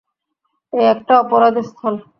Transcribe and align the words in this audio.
এটা 0.73 0.89
একটা 0.91 1.13
অপরাধস্থল। 1.19 1.95